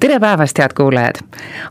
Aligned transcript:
tere 0.00 0.20
päevast, 0.20 0.58
head 0.58 0.70
kuulajad! 0.76 1.14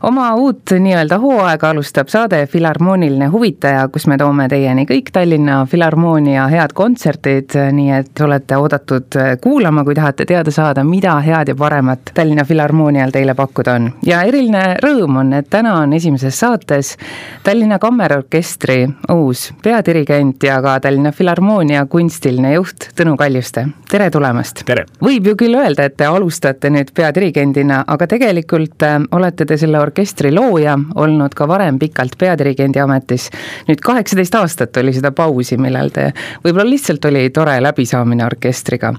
oma 0.02 0.34
uut 0.34 0.70
nii-öelda 0.78 1.18
hooaega 1.18 1.70
alustab 1.70 2.08
saade 2.08 2.46
Filharmooniline 2.46 3.26
huvitaja, 3.26 3.88
kus 3.88 4.06
me 4.06 4.18
toome 4.20 4.48
teieni 4.48 4.84
kõik 4.86 5.08
Tallinna 5.12 5.62
Filharmoonia 5.66 6.44
head 6.52 6.74
kontserdid, 6.76 7.56
nii 7.72 7.90
et 7.96 8.20
olete 8.24 8.56
oodatud 8.60 9.16
kuulama, 9.40 9.84
kui 9.84 9.96
tahate 9.96 10.26
teada 10.28 10.52
saada, 10.52 10.84
mida 10.84 11.14
head 11.24 11.48
ja 11.48 11.56
paremat 11.56 12.12
Tallinna 12.14 12.44
Filharmoonial 12.44 13.14
teile 13.14 13.34
pakkuda 13.34 13.78
on. 13.80 13.88
ja 14.06 14.20
eriline 14.28 14.76
rõõm 14.84 15.16
on, 15.22 15.32
et 15.40 15.48
täna 15.50 15.78
on 15.80 15.96
esimeses 15.96 16.40
saates 16.40 16.96
Tallinna 17.44 17.78
Kammerorkestri 17.78 18.82
uus 19.14 19.48
peadirigent 19.62 20.42
ja 20.44 20.60
ka 20.62 20.76
Tallinna 20.84 21.12
Filharmoonia 21.12 21.86
kunstiline 21.86 22.52
juht 22.58 22.90
Tõnu 23.00 23.16
Kaljuste, 23.16 23.66
tere 23.90 24.10
tulemast! 24.10 24.66
võib 25.00 25.32
ju 25.32 25.36
küll 25.46 25.56
öelda, 25.56 25.88
et 25.88 25.96
te 25.96 26.04
alustate 26.04 26.68
nüüd 26.70 26.92
peadirigendina, 26.94 27.84
aga 27.86 28.04
tegelikult 28.04 28.17
tegelikult 28.18 28.82
äh, 28.86 28.98
olete 29.12 29.46
te 29.48 29.56
selle 29.60 29.80
orkestri 29.80 30.32
looja, 30.34 30.78
olnud 30.94 31.34
ka 31.34 31.48
varem 31.48 31.78
pikalt 31.78 32.18
peadirigendi 32.18 32.80
ametis. 32.82 33.28
nüüd 33.68 33.80
kaheksateist 33.84 34.34
aastat 34.34 34.76
oli 34.82 34.92
seda 34.96 35.12
pausi, 35.12 35.58
millal 35.60 35.92
te, 35.94 36.10
võib-olla 36.44 36.68
lihtsalt 36.68 37.04
oli 37.10 37.28
tore 37.30 37.58
läbisaamine 37.62 38.26
orkestriga. 38.26 38.94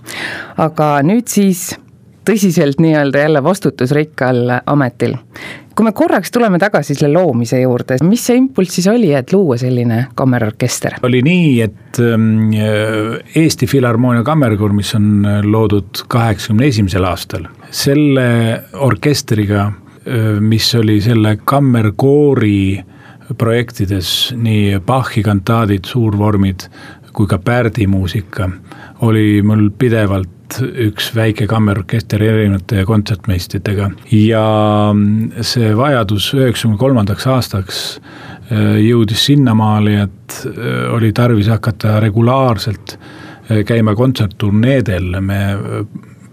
aga 0.58 0.90
nüüd 1.04 1.28
siis 1.28 1.70
tõsiselt 2.30 2.82
nii-öelda 2.84 3.26
jälle 3.26 3.44
vastutusrikkal 3.44 4.60
ametil. 4.66 5.18
Kui 5.80 5.88
me 5.88 5.94
korraks 5.96 6.34
tuleme 6.36 6.58
tagasi 6.60 6.92
selle 6.92 7.14
loomise 7.16 7.62
juurde, 7.62 8.02
mis 8.04 8.26
see 8.28 8.36
impulss 8.36 8.76
siis 8.76 8.90
oli, 8.92 9.14
et 9.16 9.32
luua 9.32 9.56
selline 9.62 10.02
kammerorkester? 10.20 10.98
oli 11.08 11.22
nii, 11.24 11.54
et 11.64 12.00
ähm, 12.04 12.50
Eesti 13.40 13.70
Filharmoonia 13.72 14.26
Kammerkoor, 14.28 14.76
mis 14.76 14.92
on 15.00 15.24
loodud 15.48 16.04
kaheksakümne 16.12 16.68
esimesel 16.68 17.08
aastal, 17.08 17.48
selle 17.72 18.28
orkestriga, 18.76 19.70
äh, 20.04 20.28
mis 20.44 20.68
oli 20.76 21.00
selle 21.06 21.38
kammerkoori 21.48 22.60
projektides 23.40 24.34
nii 24.36 24.82
Bachi 24.84 25.24
kantaadid, 25.24 25.88
suurvormid 25.88 26.68
kui 27.14 27.28
ka 27.28 27.40
Pärdi 27.42 27.88
muusika, 27.88 28.50
oli 29.06 29.42
mul 29.46 29.70
pidevalt 29.78 30.60
üks 30.60 31.12
väike 31.14 31.46
kammerorkester 31.50 32.22
erinevate 32.26 32.84
kontsertmeistritega. 32.90 33.92
Ja 34.16 34.44
see 35.46 35.72
vajadus 35.78 36.32
üheksakümne 36.34 36.80
kolmandaks 36.82 37.28
aastaks 37.30 37.82
äh, 38.00 38.80
jõudis 38.82 39.28
sinnamaale, 39.30 40.08
et 40.08 40.40
äh, 40.50 40.86
oli 40.96 41.14
tarvis 41.14 41.52
hakata 41.54 42.00
regulaarselt 42.04 42.96
äh, 42.98 43.62
käima 43.68 43.96
kontsertturneedel, 43.98 45.20
me 45.22 45.42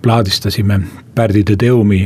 plaadistasime 0.02 0.80
Pärdi 1.17 1.42
de 1.48 1.56
Deumi 1.61 2.03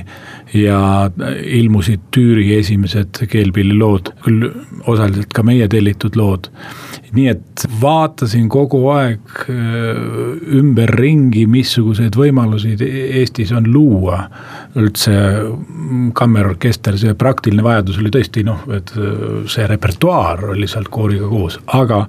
ja 0.54 1.10
ilmusid 1.44 2.08
Tüüri 2.14 2.46
esimesed 2.58 3.20
keelpillilood, 3.30 4.12
küll 4.24 4.48
osaliselt 4.90 5.32
ka 5.34 5.44
meie 5.46 5.68
tellitud 5.70 6.18
lood. 6.18 6.50
nii 7.10 7.26
et 7.26 7.64
vaatasin 7.82 8.44
kogu 8.48 8.84
aeg 8.94 9.40
äh, 9.50 9.96
ümberringi, 10.60 11.42
missuguseid 11.50 12.14
võimalusi 12.14 12.76
Eestis 12.86 13.50
on 13.50 13.66
luua 13.66 14.20
üldse 14.78 15.16
kammerorkester, 16.14 16.94
see 16.98 17.16
praktiline 17.18 17.66
vajadus 17.66 17.98
oli 17.98 18.12
tõesti 18.14 18.46
noh, 18.46 18.62
et 18.76 18.94
äh, 18.94 19.42
see 19.50 19.66
repertuaar 19.66 20.52
oli 20.54 20.70
sealt 20.70 20.90
kooriga 20.94 21.26
koos, 21.30 21.58
aga 21.66 22.04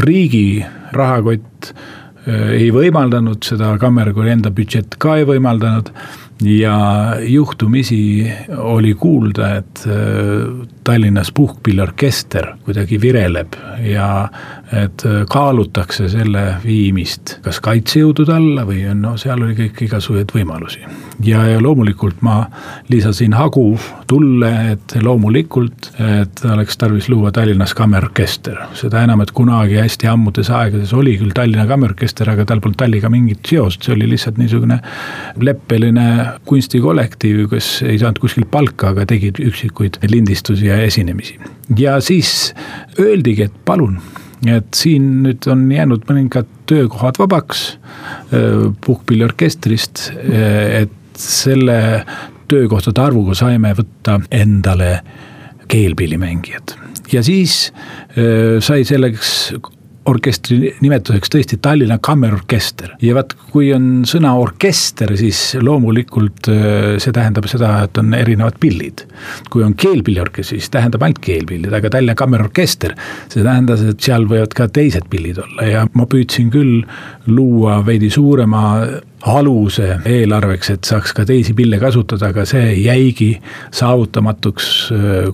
riigi 0.00 0.64
rahakott 0.96 1.68
äh, 1.68 2.56
ei 2.56 2.72
võimaldanud 2.72 3.44
seda, 3.44 3.74
kammerkoori 3.82 4.32
enda 4.32 4.52
budžett 4.54 4.96
ka 5.02 5.18
ei 5.20 5.28
võimaldanud 5.28 5.92
ja 6.40 7.16
juhtumisi 7.20 8.32
oli 8.56 8.94
kuulda, 8.94 9.56
et 9.56 9.84
äh, 9.86 10.66
Tallinnas 10.84 11.32
puhkpilliorkester 11.32 12.46
kuidagi 12.64 13.00
vireleb 13.00 13.54
ja 13.84 14.28
et 14.72 15.04
äh, 15.06 15.22
kaalutakse 15.30 16.08
selle 16.08 16.44
viimist 16.64 17.36
kas 17.44 17.60
kaitsejõudude 17.62 18.34
alla 18.34 18.64
või 18.66 18.82
no 18.98 19.14
seal 19.20 19.42
oli 19.44 19.54
kõik 19.58 19.84
igasuguseid 19.86 20.34
võimalusi. 20.34 20.82
ja, 21.24 21.44
ja 21.46 21.60
loomulikult 21.62 22.22
ma 22.22 22.46
lisasin 22.88 23.36
hagu 23.38 23.78
tulle, 24.06 24.50
et 24.72 24.96
loomulikult, 25.02 25.92
et 26.20 26.44
oleks 26.44 26.76
tarvis 26.76 27.08
luua 27.08 27.32
Tallinnas 27.32 27.74
kammerorkester. 27.74 28.58
seda 28.74 29.02
enam, 29.02 29.20
et 29.20 29.30
kunagi 29.30 29.78
hästi 29.78 30.08
ammudes 30.10 30.50
aegades 30.50 30.92
oli 30.92 31.16
küll 31.18 31.34
Tallinna 31.34 31.66
kammerorkester, 31.66 32.30
aga 32.30 32.44
tal 32.44 32.60
polnud 32.60 32.80
Talliga 32.82 33.10
mingit 33.12 33.46
seost, 33.46 33.82
see 33.82 33.94
oli 33.94 34.08
lihtsalt 34.10 34.38
niisugune 34.40 34.80
leppeline 35.40 36.31
kunstikollektiiv, 36.48 37.46
kes 37.52 37.68
ei 37.86 37.98
saanud 38.00 38.20
kuskilt 38.22 38.50
palka, 38.52 38.92
aga 38.92 39.06
tegid 39.08 39.40
üksikuid 39.42 40.00
lindistusi 40.10 40.68
ja 40.70 40.80
esinemisi. 40.82 41.38
ja 41.78 42.00
siis 42.00 42.54
öeldigi, 43.00 43.48
et 43.48 43.64
palun, 43.64 43.98
et 44.46 44.74
siin 44.74 45.22
nüüd 45.26 45.46
on 45.50 45.64
jäänud 45.72 46.06
mõningad 46.08 46.48
töökohad 46.70 47.18
vabaks 47.18 47.64
äh, 47.72 48.70
puhkpilliorkestrist, 48.86 50.08
äh, 50.18 50.82
et 50.82 51.18
selle 51.18 52.04
töökohtade 52.48 53.00
arvuga 53.00 53.36
saime 53.36 53.74
võtta 53.76 54.18
endale 54.32 54.96
keelpillimängijad 55.72 56.74
ja 57.12 57.22
siis 57.24 57.72
äh, 58.16 58.58
sai 58.60 58.84
selleks 58.88 59.52
orkestri 60.10 60.72
nimetuseks 60.82 61.30
tõesti 61.32 61.58
Tallinna 61.62 61.98
Kammerorkester 62.02 62.96
ja 63.02 63.14
vaat, 63.16 63.34
kui 63.52 63.70
on 63.74 64.02
sõna 64.08 64.32
orkester, 64.40 65.14
siis 65.18 65.40
loomulikult 65.62 66.50
äh, 66.50 66.96
see 67.02 67.14
tähendab 67.14 67.46
seda, 67.50 67.74
et 67.86 68.00
on 68.00 68.14
erinevad 68.16 68.58
pillid. 68.62 69.06
kui 69.50 69.62
on 69.62 69.74
keelpilliorkester, 69.78 70.58
siis 70.58 70.70
tähendab 70.72 71.02
ainult 71.06 71.22
keelpillid, 71.22 71.72
aga 71.72 71.90
Tallinna 71.92 72.16
Kammerorkester, 72.18 72.96
see 73.28 73.44
tähendas, 73.44 73.84
et 73.86 74.02
seal 74.02 74.26
võivad 74.30 74.56
ka 74.56 74.68
teised 74.72 75.06
pillid 75.12 75.38
olla 75.42 75.68
ja 75.68 75.86
ma 75.94 76.08
püüdsin 76.10 76.50
küll 76.52 76.82
luua 77.30 77.80
veidi 77.86 78.10
suurema 78.10 78.62
aluse 79.22 79.98
eelarveks, 80.08 80.70
et 80.74 80.88
saaks 80.88 81.12
ka 81.14 81.24
teisi 81.28 81.54
pille 81.54 81.78
kasutada, 81.78 82.32
aga 82.32 82.46
see 82.48 82.72
jäigi 82.82 83.30
saavutamatuks 83.74 84.70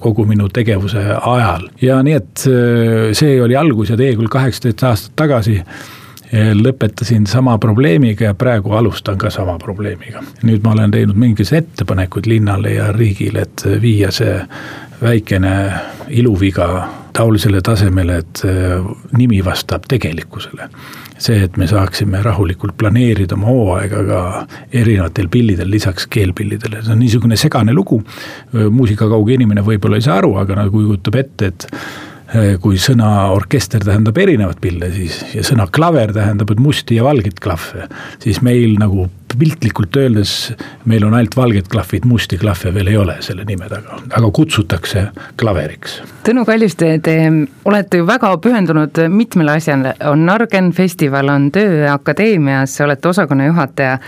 kogu 0.01 0.27
minu 0.29 0.49
tegevuse 0.53 1.05
ajal. 1.17 1.69
ja 1.83 2.03
nii, 2.05 2.19
et 2.19 2.49
see 3.17 3.39
oli 3.43 3.57
algus 3.57 3.95
ja 3.95 3.97
tee 3.97 4.13
küll 4.17 4.31
kaheksateist 4.33 4.85
aastat 4.85 5.17
tagasi 5.17 5.63
lõpetasin 6.33 7.25
sama 7.27 7.59
probleemiga 7.59 8.29
ja 8.29 8.35
praegu 8.35 8.75
alustan 8.77 9.19
ka 9.19 9.31
sama 9.31 9.59
probleemiga. 9.59 10.23
nüüd 10.43 10.61
ma 10.65 10.75
olen 10.77 10.91
teinud 10.91 11.17
mingisuguseid 11.17 11.73
ettepanekuid 11.73 12.27
linnale 12.29 12.75
ja 12.75 12.93
riigile, 12.93 13.47
et 13.49 13.65
viia 13.81 14.11
see 14.13 14.37
väikene 15.03 15.55
iluviga 16.09 16.89
taolisele 17.17 17.61
tasemele, 17.65 18.23
et 18.23 18.43
äh, 18.47 18.89
nimi 19.17 19.45
vastab 19.45 19.87
tegelikkusele 19.89 20.69
see, 21.23 21.43
et 21.45 21.57
me 21.61 21.67
saaksime 21.69 22.21
rahulikult 22.25 22.77
planeerida 22.79 23.37
oma 23.37 23.51
hooaega 23.51 24.03
ka 24.09 24.21
erinevatel 24.81 25.31
pillidel 25.33 25.71
lisaks 25.71 26.07
keelpillidele, 26.11 26.83
see 26.85 26.95
on 26.95 27.03
niisugune 27.03 27.39
segane 27.41 27.75
lugu. 27.75 28.01
muusikakauge 28.53 29.35
inimene 29.35 29.65
võib-olla 29.67 29.99
ei 29.99 30.07
saa 30.07 30.19
aru, 30.23 30.37
aga 30.41 30.63
nagu 30.63 30.79
kujutab 30.79 31.19
ette, 31.21 31.51
et 31.51 31.67
eh, 32.35 32.55
kui 32.63 32.79
sõna 32.83 33.11
orkester 33.35 33.85
tähendab 33.85 34.19
erinevat 34.19 34.61
pille, 34.63 34.91
siis 34.95 35.21
ja 35.35 35.45
sõna 35.47 35.69
klaver 35.71 36.15
tähendab, 36.17 36.51
et 36.55 36.63
musti 36.63 36.99
ja 36.99 37.07
valgeid 37.07 37.43
klahve, 37.43 37.89
siis 38.23 38.43
meil 38.47 38.79
nagu 38.81 39.09
piltlikult 39.39 39.97
öeldes 39.97 40.33
meil 40.89 41.05
on 41.07 41.15
ainult 41.15 41.37
valged 41.37 41.69
klahvid, 41.71 42.07
musti 42.09 42.39
klahve 42.41 42.73
veel 42.75 42.93
ei 42.93 42.97
ole 42.97 43.19
selle 43.25 43.45
nime 43.49 43.69
taga, 43.71 43.99
aga 44.17 44.31
kutsutakse 44.35 45.05
klaveriks. 45.41 45.99
Tõnu 46.27 46.45
Kaljuste, 46.49 46.91
te 47.05 47.17
olete 47.69 48.01
ju 48.01 48.09
väga 48.09 48.33
pühendunud 48.43 49.03
mitmele 49.13 49.57
asjale, 49.59 49.95
on 50.11 50.25
Nargen 50.29 50.73
festival, 50.77 51.31
on 51.33 51.49
töö 51.55 51.87
akadeemias, 51.93 52.79
olete 52.85 53.09
osakonna 53.13 53.49
juhataja. 53.49 53.99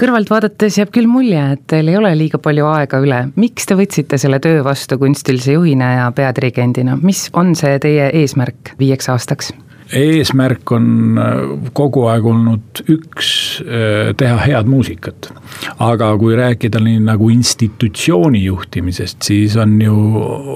kõrvalt 0.00 0.30
vaadates 0.30 0.78
jääb 0.78 0.92
küll 0.94 1.10
mulje, 1.10 1.44
et 1.54 1.66
teil 1.70 1.88
ei 1.88 1.96
ole 2.00 2.14
liiga 2.18 2.38
palju 2.42 2.66
aega 2.72 3.02
üle. 3.04 3.22
miks 3.36 3.66
te 3.66 3.78
võtsite 3.78 4.18
selle 4.18 4.40
töö 4.40 4.64
vastu 4.64 4.98
kunstilise 4.98 5.52
juhina 5.52 5.92
ja 5.94 6.10
peadirigendina, 6.12 6.98
mis 7.02 7.28
on 7.32 7.54
see 7.58 7.78
teie 7.78 8.10
eesmärk 8.22 8.74
viieks 8.78 9.08
aastaks? 9.08 9.52
Eesmärk 9.92 10.72
on 10.72 11.18
äh, 11.18 11.36
kogu 11.76 12.04
aeg 12.10 12.26
olnud 12.28 12.82
üks, 12.92 13.30
äh, 13.64 14.12
teha 14.16 14.36
head 14.44 14.68
muusikat. 14.68 15.30
aga 15.78 16.10
kui 16.18 16.36
rääkida 16.36 16.80
nii 16.82 17.00
nagu 17.06 17.28
institutsiooni 17.32 18.44
juhtimisest, 18.44 19.22
siis 19.22 19.56
on 19.56 19.80
ju 19.82 19.94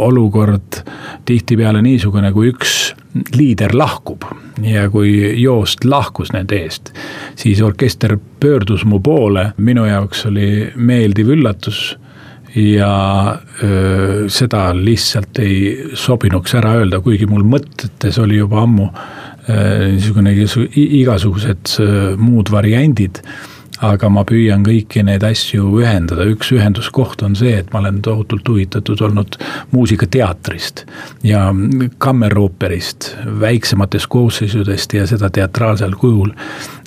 olukord 0.07 0.83
tihtipeale 1.25 1.83
niisugune, 1.83 2.33
kui 2.33 2.53
üks 2.53 2.93
liider 3.37 3.75
lahkub 3.77 4.25
ja 4.63 4.89
kui 4.91 5.41
joost 5.41 5.85
lahkus 5.85 6.33
nende 6.33 6.61
eest, 6.65 6.93
siis 7.37 7.61
orkester 7.63 8.17
pöördus 8.41 8.85
mu 8.85 9.01
poole, 9.01 9.53
minu 9.57 9.85
jaoks 9.89 10.27
oli 10.31 10.73
meeldiv 10.77 11.33
üllatus 11.37 11.83
ja 12.55 12.95
öö, 13.65 14.29
seda 14.29 14.71
lihtsalt 14.77 15.39
ei 15.41 15.89
sobinuks 15.97 16.55
ära 16.59 16.77
öelda, 16.81 17.01
kuigi 17.01 17.27
mul 17.31 17.45
mõtetes 17.49 18.21
oli 18.23 18.41
juba 18.43 18.63
ammu 18.67 18.89
niisugune 19.43 20.37
igasugused 20.79 21.73
muud 22.23 22.53
variandid 22.55 23.19
aga 23.83 24.11
ma 24.13 24.25
püüan 24.29 24.65
kõiki 24.67 25.05
neid 25.07 25.25
asju 25.27 25.73
ühendada, 25.83 26.27
üks 26.31 26.53
ühenduskoht 26.55 27.23
on 27.27 27.37
see, 27.39 27.57
et 27.63 27.73
ma 27.73 27.83
olen 27.83 28.03
tohutult 28.05 28.49
huvitatud 28.49 29.01
olnud 29.09 29.39
muusikateatrist 29.73 30.85
ja 31.27 31.49
kammerooperist, 32.03 33.13
väiksematest 33.43 34.11
koosseisudest 34.13 34.95
ja 34.99 35.09
seda 35.11 35.31
teatraalsel 35.35 35.99
kujul 35.99 36.33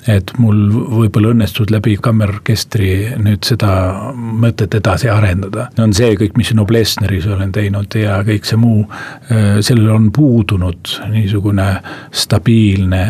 et 0.06 0.30
mul 0.38 0.58
võib-olla 0.70 1.32
õnnestus 1.34 1.70
läbi 1.74 1.96
kammerorkestri 2.02 2.90
nüüd 3.22 3.46
seda 3.46 3.70
mõtet 4.14 4.74
edasi 4.78 5.10
arendada. 5.10 5.68
on 5.82 5.94
see 5.96 6.14
kõik, 6.18 6.36
mis 6.38 6.52
Noblessneris 6.54 7.26
olen 7.26 7.52
teinud 7.52 7.94
ja 7.98 8.20
kõik 8.26 8.46
see 8.46 8.60
muu, 8.60 8.84
äh, 9.30 9.58
sellel 9.60 9.90
on 9.94 10.12
puudunud 10.12 10.94
niisugune 11.10 11.68
stabiilne 12.12 13.02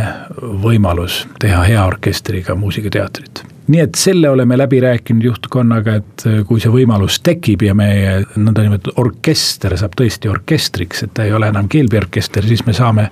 võimalus 0.65 1.27
teha 1.41 1.62
hea 1.69 1.85
orkestriga 1.85 2.55
muusikateatrit 2.55 3.56
nii 3.66 3.82
et 3.82 3.98
selle 3.98 4.30
oleme 4.30 4.58
läbi 4.58 4.80
rääkinud 4.80 5.24
juhtkonnaga, 5.24 5.96
et 6.00 6.26
äh, 6.26 6.38
kui 6.46 6.62
see 6.62 6.72
võimalus 6.72 7.18
tekib 7.26 7.64
ja 7.66 7.74
meie 7.78 8.20
nõndanimetatud 8.36 9.00
orkester 9.02 9.76
saab 9.78 9.96
tõesti 9.98 10.30
orkestriks, 10.30 11.02
et 11.06 11.14
ta 11.16 11.26
ei 11.26 11.34
ole 11.36 11.50
enam 11.52 11.68
keelbiorkester, 11.72 12.46
siis 12.46 12.64
me 12.66 12.76
saame 12.76 13.08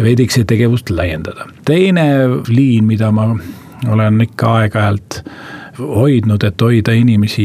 veidikese 0.00 0.46
tegevust 0.48 0.90
laiendada. 0.90 1.48
teine 1.64 2.08
liin, 2.48 2.88
mida 2.88 3.12
ma 3.12 3.30
olen 3.88 4.20
ikka 4.24 4.54
aeg-ajalt 4.62 5.22
hoidnud, 5.78 6.42
et 6.42 6.62
hoida 6.62 6.92
inimesi 6.96 7.44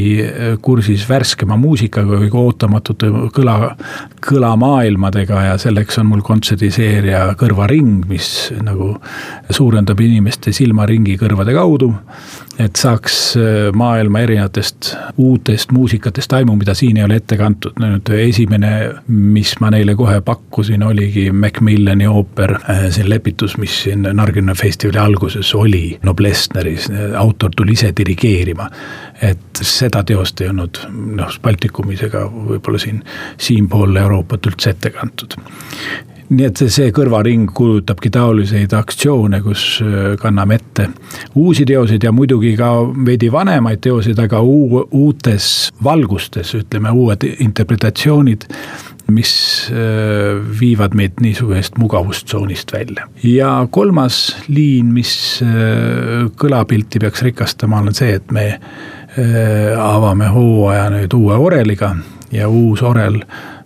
kursis 0.65 1.03
värskema 1.09 1.57
muusikaga 1.59 2.17
või 2.23 2.29
ootamatute 2.43 3.09
kõla, 3.35 3.57
kõlamaailmadega 4.25 5.43
ja 5.49 5.57
selleks 5.61 5.99
on 6.01 6.09
mul 6.09 6.23
kontserdiseeria 6.25 7.25
Kõrvaring, 7.39 8.07
mis 8.09 8.27
nagu 8.63 8.95
suurendab 9.53 10.01
inimeste 10.01 10.53
silmaringi 10.55 11.17
kõrvade 11.21 11.53
kaudu 11.53 11.93
et 12.59 12.75
saaks 12.77 13.15
äh, 13.37 13.71
maailma 13.73 14.19
erinevatest 14.19 14.93
uutest 15.17 15.71
muusikatest 15.71 16.33
aimu, 16.33 16.55
mida 16.55 16.73
siin 16.77 16.97
ei 16.97 17.03
ole 17.03 17.17
ette 17.17 17.37
kantud. 17.37 17.79
nüüd 17.81 18.09
esimene, 18.17 18.71
mis 19.07 19.55
ma 19.61 19.71
neile 19.73 19.95
kohe 19.97 20.19
pakkusin, 20.21 20.83
oligi 20.83 21.31
Macmillani 21.31 22.07
ooper, 22.07 22.55
äh, 22.69 22.85
see 22.93 23.09
lepitus, 23.09 23.57
mis 23.57 23.79
siin 23.85 24.05
Nargina 24.13 24.55
festivali 24.55 25.01
alguses 25.01 25.53
oli 25.55 25.97
Noblessneris, 26.03 26.89
autor 27.17 27.51
tuli 27.57 27.73
ise 27.73 27.93
dirigeerima. 27.97 28.69
et 29.21 29.59
seda 29.61 30.01
teost 30.03 30.41
ei 30.41 30.49
olnud 30.49 30.79
noh, 31.15 31.35
Baltikumis 31.41 32.01
ega 32.03 32.25
võib-olla 32.27 32.79
siin 32.81 33.03
siinpool 33.37 33.95
Euroopat 33.95 34.49
üldse 34.51 34.73
ette 34.73 34.89
kantud 34.91 35.37
nii 36.33 36.47
et 36.47 36.61
see 36.71 36.91
kõrvaring 36.95 37.49
kuulutabki 37.55 38.11
taoliseid 38.13 38.73
aktsioone, 38.77 39.41
kus 39.45 39.65
äh, 39.83 40.13
kanname 40.21 40.57
ette 40.59 40.87
uusi 41.39 41.65
teoseid 41.69 42.03
ja 42.03 42.13
muidugi 42.15 42.55
ka 42.59 42.71
veidi 43.05 43.31
vanemaid 43.33 43.83
teoseid, 43.83 44.19
aga 44.23 44.41
uu-, 44.41 44.85
uutes 44.91 45.69
valgustes, 45.83 46.55
ütleme, 46.59 46.93
uued 46.93 47.25
interpretatsioonid 47.33 48.47
mis 49.13 49.33
äh, 49.73 50.39
viivad 50.59 50.95
meid 50.95 51.19
niisugusest 51.21 51.77
mugavustsoonist 51.77 52.73
välja. 52.73 53.07
ja 53.23 53.67
kolmas 53.69 54.37
liin, 54.47 54.93
mis 54.95 55.13
äh, 55.43 56.25
kõlapilti 56.39 57.03
peaks 57.03 57.25
rikastama, 57.27 57.83
on 57.83 57.93
see, 57.93 58.17
et 58.19 58.31
me 58.31 58.47
avame 59.77 60.25
hooaja 60.33 60.87
nüüd 60.89 61.13
uue 61.13 61.35
oreliga 61.37 61.91
ja 62.33 62.47
uus 62.49 62.81
orel 62.81 63.19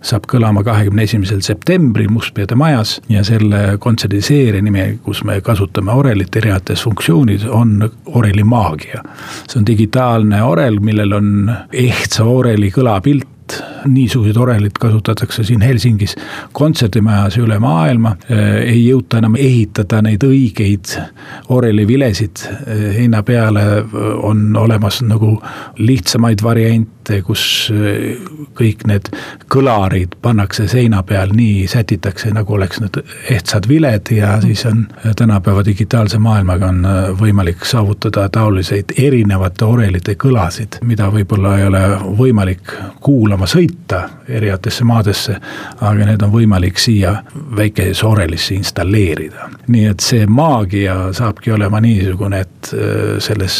saab 0.08 0.26
kõlama 0.30 0.62
kahekümne 0.66 1.04
esimesel 1.04 1.40
septembril 1.44 2.08
Mustpeade 2.12 2.56
majas 2.58 2.98
ja 3.12 3.22
selle 3.26 3.76
kontserdiseeria 3.82 4.64
nimi, 4.64 4.98
kus 5.04 5.22
me 5.28 5.40
kasutame 5.44 5.92
orelit 5.92 6.36
erinevates 6.40 6.84
funktsioonides, 6.86 7.46
on 7.52 7.90
oreli 8.06 8.44
maagia. 8.44 9.02
see 9.48 9.60
on 9.60 9.66
digitaalne 9.66 10.42
orel, 10.42 10.80
millel 10.80 11.12
on 11.18 11.50
ehtsa 11.72 12.24
oreli 12.24 12.70
kõlapilt 12.74 13.60
niisuguseid 13.86 14.36
orelid 14.36 14.78
kasutatakse 14.80 15.44
siin 15.44 15.60
Helsingis 15.60 16.16
kontserdimajas 16.52 17.38
üle 17.38 17.58
maailma. 17.58 18.16
ei 18.64 18.86
jõuta 18.88 19.18
enam 19.18 19.36
ehitada 19.36 20.02
neid 20.02 20.24
õigeid 20.24 20.94
orelivilesid 21.48 22.44
heina 22.96 23.22
peale, 23.22 23.64
on 24.22 24.56
olemas 24.56 25.02
nagu 25.02 25.36
lihtsamaid 25.78 26.42
variante 26.42 27.22
kus 27.24 27.72
kõik 28.58 28.84
need 28.88 29.08
kõlarid 29.52 30.16
pannakse 30.22 30.68
seina 30.68 31.02
peal 31.06 31.32
nii, 31.36 31.66
sätitakse 31.70 32.30
nagu 32.34 32.54
oleks 32.54 32.80
need 32.82 33.00
ehtsad 33.32 33.68
viled 33.68 34.12
ja 34.12 34.36
siis 34.42 34.64
on 34.68 34.86
tänapäeva 35.16 35.64
digitaalse 35.64 36.18
maailmaga 36.18 36.72
on 36.72 36.86
võimalik 37.20 37.64
saavutada 37.68 38.28
taoliseid 38.32 38.94
erinevate 38.96 39.64
orelite 39.64 40.14
kõlasid, 40.20 40.80
mida 40.84 41.08
võib-olla 41.12 41.56
ei 41.58 41.66
ole 41.68 41.82
võimalik 42.18 42.74
kuulama 43.04 43.48
sõita 43.48 43.67
erinevatesse 44.28 44.84
maadesse, 44.84 45.36
aga 45.80 46.06
need 46.08 46.22
on 46.22 46.32
võimalik 46.32 46.78
siia 46.80 47.14
väikesesse 47.56 48.06
orelisse 48.06 48.54
installeerida. 48.54 49.48
nii 49.68 49.86
et 49.90 50.00
see 50.00 50.26
maagia 50.26 50.96
saabki 51.12 51.52
olema 51.52 51.80
niisugune, 51.84 52.40
et 52.40 52.72
eh, 52.72 53.16
selles 53.22 53.58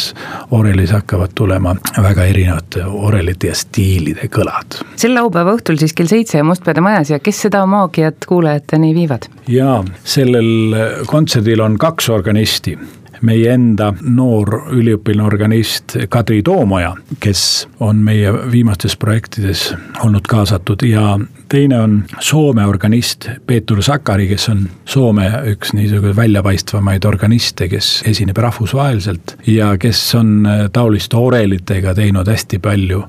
orelis 0.51 0.91
hakkavad 0.95 1.35
tulema 1.35 1.75
väga 1.97 2.25
erinevate 2.25 2.85
orelite 2.85 3.51
ja 3.51 3.55
stiilide 3.55 4.29
kõlad. 4.33 4.79
sel 4.95 5.15
laupäeva 5.15 5.55
õhtul 5.57 5.79
siis 5.81 5.93
kell 5.93 6.11
seitse 6.11 6.43
Mustpeade 6.43 6.81
majas 6.81 7.09
ja 7.13 7.19
kes 7.19 7.41
seda 7.47 7.65
maagiat 7.65 8.25
kuulajateni 8.27 8.93
viivad? 8.95 9.29
jaa, 9.47 9.83
sellel 10.03 11.05
kontserdil 11.07 11.61
on 11.65 11.77
kaks 11.77 12.09
organisti 12.09 12.77
meie 13.21 13.53
enda 13.53 13.91
noor 14.01 14.71
üliõpilane 14.75 15.27
organist 15.27 15.95
Kadri 16.09 16.41
Toomoja, 16.45 16.93
kes 17.19 17.41
on 17.83 18.03
meie 18.05 18.31
viimastes 18.51 18.95
projektides 18.99 19.69
olnud 20.03 20.27
kaasatud. 20.29 20.83
Ja 20.87 21.17
teine 21.49 21.79
on 21.81 21.97
Soome 22.19 22.65
organist 22.65 23.29
Peetur 23.47 23.83
Sakari, 23.83 24.27
kes 24.31 24.49
on 24.53 24.63
Soome 24.85 25.29
üks 25.53 25.73
niisugune 25.73 26.15
väljapaistvamaid 26.15 27.05
organiste, 27.05 27.67
kes 27.71 28.03
esineb 28.09 28.37
rahvusvaheliselt 28.37 29.37
ja 29.47 29.73
kes 29.77 30.03
on 30.19 30.47
taoliste 30.73 31.17
orelitega 31.17 31.93
teinud 31.97 32.27
hästi 32.27 32.59
palju 32.63 33.03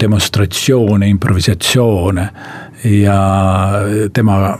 demonstratsioone, 0.00 1.08
improvisatsioone 1.08 2.28
ja 2.84 3.18
tema 4.12 4.58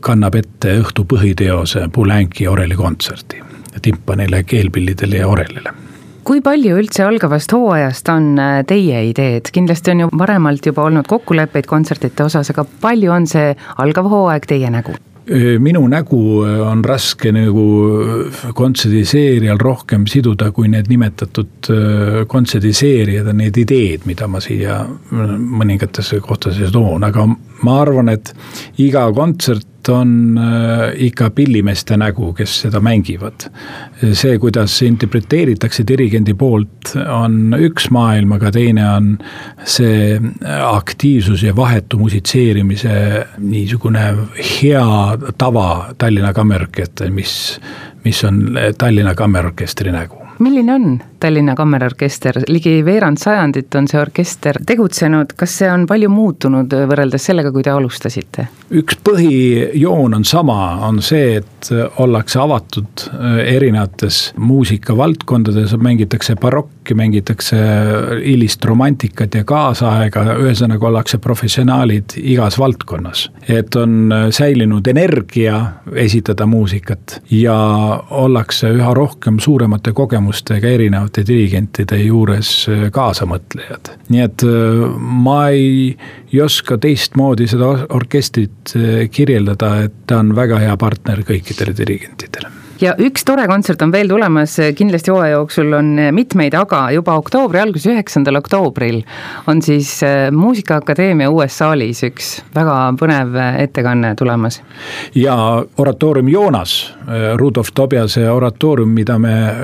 kannab 0.00 0.34
ette 0.38 0.78
õhtu 0.80 1.06
põhiteose 1.08 1.88
Poulenki 1.92 2.46
orelikontserti 2.48 3.42
timpanile, 3.82 4.42
keelpillidele 4.48 5.22
ja 5.22 5.28
orelile. 5.28 5.74
Kui 6.26 6.40
palju 6.42 6.78
üldse 6.80 7.04
algavast 7.06 7.52
hooajast 7.54 8.08
on 8.10 8.32
äh, 8.42 8.60
teie 8.66 9.04
ideed, 9.12 9.52
kindlasti 9.54 9.92
on 9.94 10.04
ju 10.04 10.08
varemalt 10.18 10.66
juba 10.66 10.88
olnud 10.88 11.06
kokkuleppeid 11.06 11.68
kontsertide 11.70 12.26
osas, 12.26 12.50
aga 12.50 12.66
palju 12.82 13.12
on 13.14 13.28
see 13.30 13.52
algav 13.82 14.10
hooaeg 14.10 14.48
teie 14.50 14.72
nägu? 14.74 14.96
minu 15.58 15.80
nägu 15.90 16.18
on 16.62 16.84
raske 16.86 17.32
nagu 17.34 17.62
kontserdiseerial 18.54 19.58
rohkem 19.58 20.04
siduda, 20.06 20.52
kui 20.54 20.68
need 20.70 20.86
nimetatud 20.86 21.70
kontserdiseerijad 22.30 23.26
ja 23.26 23.34
need 23.34 23.58
ideed, 23.58 24.06
mida 24.06 24.28
ma 24.30 24.38
siia 24.40 24.84
mõningatesse 25.10 26.20
kohtadesse 26.22 26.70
toon, 26.70 27.02
aga 27.02 27.26
ma 27.26 27.80
arvan, 27.82 28.12
et 28.14 28.30
iga 28.82 29.08
kontsert 29.16 29.66
on 29.88 30.38
ikka 30.94 31.30
pillimeeste 31.30 31.96
nägu, 31.96 32.32
kes 32.36 32.60
seda 32.64 32.80
mängivad. 32.80 33.48
see, 34.12 34.38
kuidas 34.38 34.82
interpreteeritakse 34.82 35.84
dirigendi 35.88 36.34
poolt, 36.34 36.94
on 37.12 37.56
üks 37.58 37.90
maailm, 37.90 38.32
aga 38.36 38.52
teine 38.52 38.84
on 38.90 39.10
see 39.64 40.20
aktiivsus 40.62 41.42
ja 41.42 41.56
vahetu 41.56 41.98
musitseerimise 41.98 43.26
niisugune 43.38 44.06
hea 44.36 44.86
tava 45.38 45.94
Tallinna 45.98 46.32
Kammerorkestril, 46.32 47.12
mis, 47.12 47.60
mis 48.04 48.24
on 48.24 48.58
Tallinna 48.78 49.14
Kammerorkestri 49.14 49.92
nägu. 49.92 50.22
milline 50.38 50.72
on 50.74 50.98
Tallinna 51.20 51.54
Kammerorkester, 51.56 52.42
ligi 52.48 52.78
veerand 52.84 53.20
sajandit 53.20 53.74
on 53.78 53.88
see 53.88 54.00
orkester 54.00 54.60
tegutsenud, 54.66 55.32
kas 55.38 55.58
see 55.62 55.70
on 55.72 55.86
palju 55.88 56.10
muutunud 56.12 56.72
võrreldes 56.90 57.30
sellega, 57.30 57.52
kui 57.52 57.64
te 57.66 57.72
alustasite? 57.72 58.48
üks 58.76 58.96
põhijoon 59.06 60.16
on 60.16 60.24
sama, 60.26 60.58
on 60.88 60.98
see, 61.04 61.36
et 61.38 61.68
ollakse 62.02 62.40
avatud 62.42 63.04
äh, 63.12 63.36
erinevates 63.54 64.32
muusikavaldkondades, 64.42 65.76
mängitakse 65.78 66.34
barokki, 66.40 66.96
mängitakse 66.98 67.60
hilist 68.24 68.64
romantikat 68.66 69.38
ja 69.38 69.44
kaasaega, 69.46 70.24
ühesõnaga 70.42 70.88
ollakse 70.90 71.20
professionaalid 71.22 72.16
igas 72.22 72.58
valdkonnas. 72.58 73.30
et 73.48 73.76
on 73.76 74.10
säilinud 74.30 74.86
energia 74.86 75.60
esitada 75.94 76.46
muusikat 76.46 77.20
ja 77.30 77.56
ollakse 78.10 78.70
üha 78.74 78.94
rohkem 78.94 79.38
suuremate 79.38 79.92
kogemustega 79.92 80.68
erinevate 81.06 81.24
dirigentide 81.26 81.98
juures 82.02 82.66
kaasamõtlejad. 82.92 83.92
nii 84.08 84.22
et 84.22 84.42
äh, 84.42 84.98
ma 84.98 85.48
ei, 85.50 85.96
ei 86.32 86.40
oska 86.42 86.78
teistmoodi 86.78 87.46
seda 87.46 87.86
orkestrit 87.94 88.74
äh, 88.76 89.08
kirjeldada, 89.10 89.86
et 89.86 89.92
ta 90.06 90.18
on 90.18 90.34
väga 90.34 90.58
hea 90.58 90.76
partner 90.76 91.22
kõikidele 91.22 91.76
dirigentidele 91.76 92.65
ja 92.80 92.94
üks 93.00 93.24
tore 93.26 93.46
kontsert 93.48 93.82
on 93.84 93.92
veel 93.92 94.08
tulemas, 94.10 94.56
kindlasti 94.76 95.10
hooaja 95.12 95.36
jooksul 95.36 95.72
on 95.78 95.88
mitmeid, 96.14 96.54
aga 96.58 96.90
juba 96.94 97.14
oktoobri 97.20 97.60
alguses, 97.62 97.86
üheksandal 97.92 98.36
oktoobril 98.40 98.98
on 99.50 99.62
siis 99.64 100.02
äh, 100.04 100.30
Muusikaakadeemia 100.32 101.30
uues 101.32 101.58
saalis 101.58 102.02
üks 102.06 102.42
väga 102.54 102.92
põnev 103.00 103.28
ettekanne 103.62 104.14
tulemas. 104.18 104.62
ja 105.14 105.64
oratoorium 105.78 106.28
Joonas, 106.28 106.94
äh, 107.08 107.14
Rudolf 107.36 107.68
Tobiase 107.74 108.30
oratoorium, 108.30 108.88
mida 108.88 109.18
me 109.18 109.48
äh, 109.48 109.54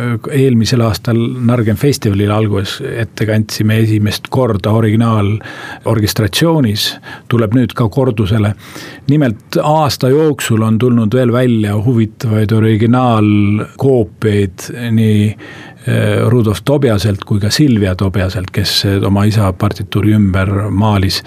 eelmisel 0.45 0.81
aastal 0.87 1.19
Nargen 1.52 1.76
festivalil 1.76 2.31
alguses 2.33 2.83
ette 2.97 3.26
kandsime 3.28 3.78
esimest 3.85 4.23
korda 4.31 4.71
originaalorkestratsioonis, 4.81 6.99
tuleb 7.28 7.54
nüüd 7.59 7.73
ka 7.76 7.88
kordusele. 7.88 8.54
nimelt 9.11 9.57
aasta 9.62 10.09
jooksul 10.09 10.62
on 10.62 10.78
tulnud 10.78 11.14
veel 11.14 11.33
välja 11.33 11.75
huvitavaid 11.85 12.52
originaal 12.52 13.01
originaalkoopiaid 13.02 14.90
nii 14.90 15.37
eh, 15.87 16.28
Rudolf 16.28 16.62
Tobiaselt 16.64 17.25
kui 17.25 17.40
ka 17.40 17.50
Silvia 17.50 17.94
Tobiaselt, 17.94 18.50
kes 18.52 18.85
oma 19.06 19.25
isa 19.25 19.52
partituuri 19.52 20.14
ümber 20.14 20.50
maalis. 20.71 21.23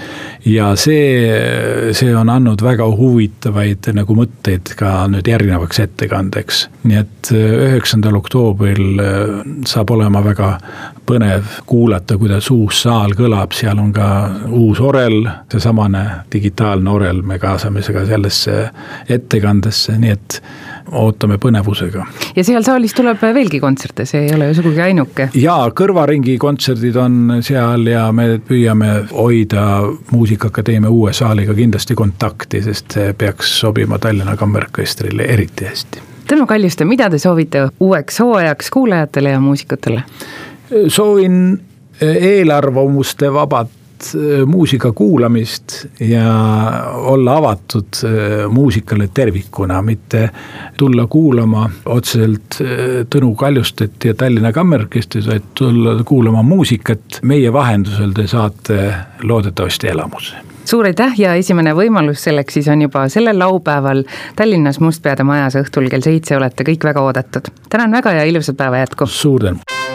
ja 0.45 0.75
see, 0.75 1.91
see 1.91 2.15
on 2.15 2.29
andnud 2.29 2.61
väga 2.63 2.87
huvitavaid 2.87 3.91
nagu 3.93 4.15
mõtteid 4.15 4.75
ka 4.79 5.07
nüüd 5.11 5.27
järgnevaks 5.27 5.79
ettekandeks. 5.79 6.67
nii 6.83 6.97
et 6.97 7.31
eh, 7.31 7.55
üheksandal 7.69 8.15
oktoobril 8.21 8.99
eh, 8.99 9.39
saab 9.65 9.89
olema 9.91 10.23
väga 10.23 10.57
põnev 11.05 11.59
kuulata, 11.65 12.17
kuidas 12.17 12.49
uus 12.51 12.81
saal 12.81 13.13
kõlab, 13.17 13.53
seal 13.53 13.79
on 13.79 13.91
ka 13.93 14.07
uus 14.49 14.79
orel, 14.81 15.27
seesamane 15.51 16.05
digitaalne 16.33 16.89
orel, 16.89 17.21
me 17.21 17.37
kaasame 17.39 17.83
seda 17.85 18.05
sellesse 18.09 18.69
ettekandesse, 19.09 19.99
nii 20.01 20.15
et 20.15 20.39
ootame 20.91 21.37
põnevusega. 21.41 22.05
ja 22.35 22.43
seal 22.43 22.63
saalis 22.63 22.93
tuleb 22.93 23.21
veelgi 23.21 23.59
kontserte, 23.59 24.05
see 24.05 24.25
ei 24.27 24.33
ole 24.35 24.49
ju 24.49 24.57
sugugi 24.59 24.81
ainuke. 24.81 25.29
jaa, 25.33 25.69
kõrvaringi 25.75 26.37
kontserdid 26.41 26.95
on 27.01 27.37
seal 27.45 27.87
ja 27.89 28.07
me 28.11 28.39
püüame 28.47 28.91
hoida 29.11 29.65
Muusikaakadeemia 30.11 30.89
uue 30.89 31.13
saaliga 31.13 31.53
kindlasti 31.53 31.95
kontakti, 31.95 32.61
sest 32.65 32.97
see 32.97 33.13
peaks 33.13 33.59
sobima 33.59 33.99
Tallinna 33.99 34.35
Kammerorkestrile 34.37 35.29
eriti 35.35 35.69
hästi. 35.69 36.03
Tõnu 36.25 36.47
Kaljuste, 36.49 36.85
mida 36.89 37.09
te 37.09 37.19
soovite 37.21 37.67
uueks 37.79 38.19
hooajaks 38.19 38.69
kuulajatele 38.73 39.35
ja 39.35 39.39
muusikutele? 39.39 40.03
soovin 40.87 41.59
eelarvamuste 42.01 43.33
vabat 43.33 43.69
muusika 44.45 44.91
kuulamist 44.91 45.85
ja 45.99 46.25
olla 46.95 47.37
avatud 47.37 47.99
äh, 48.03 48.51
muusikale 48.51 49.09
tervikuna, 49.13 49.81
mitte 49.81 50.29
tulla 50.77 51.07
kuulama 51.07 51.69
otseselt 51.85 52.59
äh, 52.61 52.67
Tõnu 53.09 53.35
Kaljustet 53.35 54.05
ja 54.05 54.13
Tallinna 54.13 54.51
Kammerorkestrit, 54.51 55.27
vaid 55.27 55.53
tulla 55.53 56.03
kuulama 56.03 56.43
muusikat. 56.43 57.19
meie 57.21 57.53
vahendusel 57.53 58.11
te 58.11 58.27
saate 58.27 58.93
loodetavasti 59.23 59.87
elamuse 59.87 60.35
suur 60.65 60.85
aitäh 60.85 61.19
ja 61.19 61.33
esimene 61.37 61.73
võimalus 61.77 62.23
selleks 62.25 62.57
siis 62.57 62.67
on 62.67 62.81
juba 62.81 63.07
sellel 63.09 63.39
laupäeval 63.39 64.03
Tallinnas 64.35 64.79
Mustpeade 64.79 65.23
majas 65.23 65.57
õhtul 65.61 65.89
kell 65.93 66.05
seitse 66.05 66.37
olete 66.37 66.65
kõik 66.67 66.89
väga 66.89 67.01
oodatud. 67.01 67.51
tänan 67.69 67.91
väga 67.91 68.17
ja 68.19 68.23
ilusat 68.23 68.57
päeva 68.57 68.77
jätku. 68.83 69.05
suur 69.05 69.43
tänu. 69.43 69.94